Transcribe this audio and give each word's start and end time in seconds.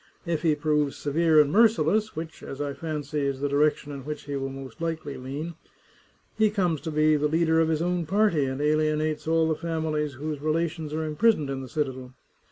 If 0.25 0.41
he 0.41 0.55
proves 0.55 0.97
severe 0.97 1.39
and 1.39 1.51
merciless, 1.51 2.15
which, 2.15 2.41
as 2.41 2.59
I 2.59 2.73
fancy, 2.73 3.19
is 3.19 3.39
the 3.39 3.47
direction 3.47 3.91
in 3.91 4.03
which 4.03 4.23
he 4.23 4.35
will 4.35 4.49
most 4.49 4.81
likely 4.81 5.15
lean, 5.15 5.53
he 6.39 6.49
ceases 6.49 6.81
to 6.81 6.89
be 6.91 7.15
the 7.17 7.27
leader 7.27 7.59
of 7.59 7.69
his 7.69 7.83
own 7.83 8.07
party, 8.07 8.45
and 8.45 8.61
alienates 8.61 9.27
all 9.27 9.47
the 9.47 9.53
families 9.53 10.13
whose 10.13 10.41
relations 10.41 10.91
are 10.91 11.05
imprisoned 11.05 11.51
in 11.51 11.61
the 11.61 11.69
citadel. 11.69 12.15